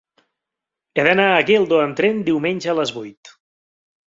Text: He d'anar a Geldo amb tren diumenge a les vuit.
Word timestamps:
He 0.99 1.03
d'anar 1.07 1.27
a 1.33 1.43
Geldo 1.49 1.83
amb 1.83 1.99
tren 2.01 2.25
diumenge 2.31 2.73
a 2.75 2.77
les 2.81 2.95
vuit. 2.97 3.35